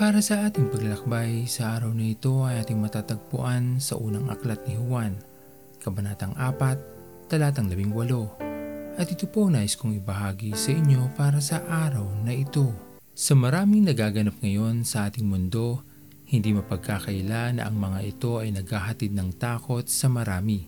[0.00, 4.80] Para sa ating paglalakbay, sa araw na ito ay ating matatagpuan sa unang aklat ni
[4.80, 5.20] Juan,
[5.76, 8.96] Kabanatang 4, Talatang 18.
[8.96, 12.72] At ito po nais kong ibahagi sa inyo para sa araw na ito.
[13.12, 15.84] Sa maraming nagaganap ngayon sa ating mundo,
[16.32, 20.64] hindi mapagkakaila na ang mga ito ay naghahatid ng takot sa marami.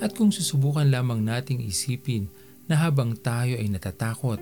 [0.00, 2.32] At kung susubukan lamang nating isipin
[2.72, 4.40] na habang tayo ay natatakot,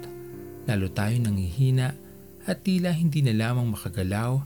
[0.71, 2.04] lalo tayo nanghihina
[2.45, 4.45] at tila hindi na lamang makagalaw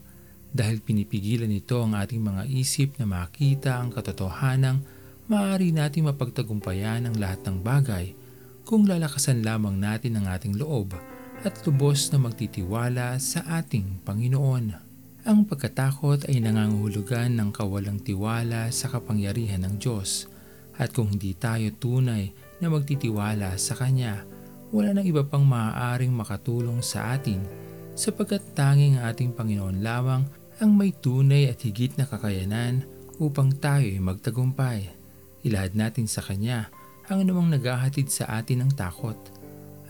[0.54, 4.80] dahil pinipigilan nito ang ating mga isip na makita ang katotohanang
[5.28, 8.16] maaari nating mapagtagumpayan ang lahat ng bagay
[8.64, 10.96] kung lalakasan lamang natin ang ating loob
[11.44, 14.88] at lubos na magtitiwala sa ating Panginoon.
[15.28, 20.24] Ang pagkatakot ay nangangahulugan ng kawalang tiwala sa kapangyarihan ng Diyos
[20.80, 22.32] at kung hindi tayo tunay
[22.62, 24.24] na magtitiwala sa Kanya,
[24.72, 27.57] wala nang iba pang maaaring makatulong sa atin
[27.98, 30.22] sapagkat tanging ang ating Panginoon lamang
[30.62, 32.86] ang may tunay at higit na kakayanan
[33.18, 34.86] upang tayo ay magtagumpay.
[35.42, 36.70] Ilahad natin sa Kanya
[37.10, 39.18] ang anumang naghahatid sa atin ng takot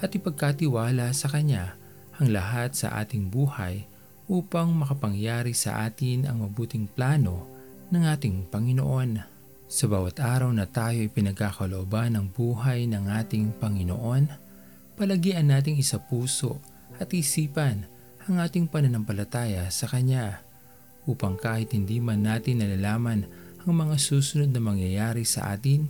[0.00, 1.76] at ipagkatiwala sa Kanya
[2.16, 3.84] ang lahat sa ating buhay
[4.24, 7.44] upang makapangyari sa atin ang mabuting plano
[7.92, 9.20] ng ating Panginoon.
[9.68, 14.32] Sa bawat araw na tayo ay pinagkakalooban ng buhay ng ating Panginoon,
[14.96, 16.56] palagian nating isa puso
[16.96, 17.97] at isipan
[18.28, 20.44] ang ating pananampalataya sa Kanya
[21.08, 23.24] upang kahit hindi man natin nalalaman
[23.64, 25.88] ang mga susunod na mangyayari sa atin,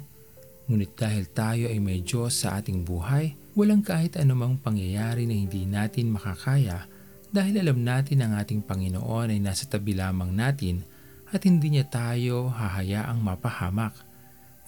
[0.70, 5.66] ngunit dahil tayo ay may Diyos sa ating buhay, walang kahit anumang pangyayari na hindi
[5.66, 6.86] natin makakaya
[7.34, 10.86] dahil alam natin ang ating Panginoon ay nasa tabi lamang natin
[11.34, 13.98] at hindi niya tayo hahayaang mapahamak.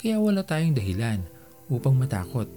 [0.03, 1.23] Kaya wala tayong dahilan
[1.71, 2.51] upang matakot.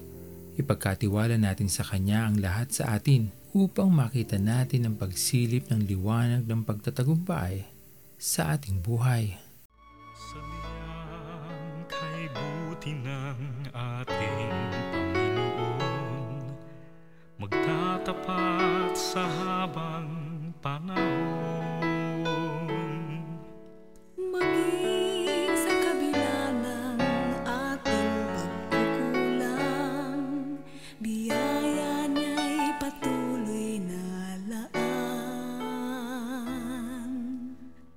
[0.58, 6.42] Ipagkatiwala natin sa Kanya ang lahat sa atin upang makita natin ang pagsilip ng liwanag
[6.42, 7.62] ng pagtatagumpay
[8.18, 9.38] sa ating buhay.
[10.18, 10.42] Sa
[11.86, 14.93] kay buti ng ating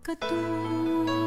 [0.07, 1.26] かと。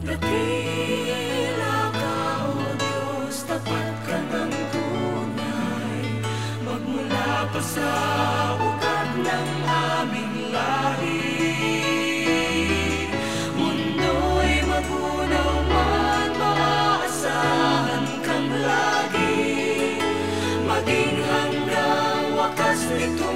[0.00, 2.16] Dakila ka,
[2.48, 6.00] O Diyos, tapat ka ng tunay.
[6.64, 7.92] Magmula pa sa
[8.56, 9.48] ugat ng
[18.56, 20.00] lagi.
[20.64, 23.29] Maging hanggang wakas nitong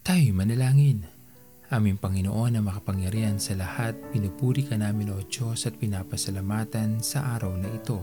[0.00, 1.04] Tayo manalangin.
[1.68, 7.52] Aming Panginoon na makapangyarihan sa lahat, pinupuri ka namin o Diyos at pinapasalamatan sa araw
[7.60, 8.00] na ito.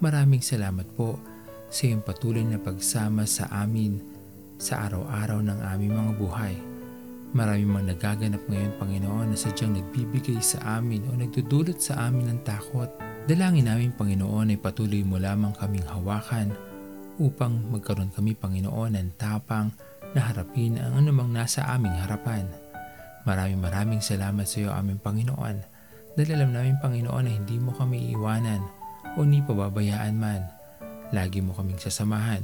[0.00, 1.20] Maraming salamat po
[1.68, 4.00] sa iyong patuloy na pagsama sa amin
[4.56, 6.54] sa araw-araw ng aming mga buhay.
[7.36, 12.40] Maraming mga nagaganap ngayon, Panginoon, na sadyang nagbibigay sa amin o nagdudulot sa amin ng
[12.48, 12.88] takot.
[13.28, 16.56] Dalangin namin, Panginoon, ay patuloy mo lamang kaming hawakan
[17.20, 19.68] upang magkaroon kami, Panginoon, ng tapang
[20.14, 22.46] na harapin ang anumang nasa aming harapan.
[23.28, 25.56] Maraming maraming salamat sa iyo aming Panginoon
[26.18, 28.62] dahil alam namin Panginoon na hindi mo kami iiwanan
[29.14, 30.42] o ni pababayaan man.
[31.10, 32.42] Lagi mo kaming sasamahan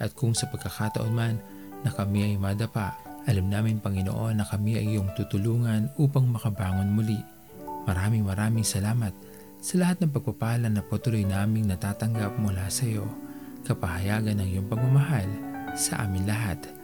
[0.00, 1.36] at kung sa pagkakataon man
[1.84, 7.20] na kami ay madapa, alam namin Panginoon na kami ay iyong tutulungan upang makabangon muli.
[7.84, 9.12] Maraming maraming salamat
[9.64, 13.08] sa lahat ng pagpapala na patuloy naming natatanggap mula sa iyo.
[13.64, 15.28] Kapahayagan ng iyong pagmamahal
[15.72, 16.83] sa amin lahat.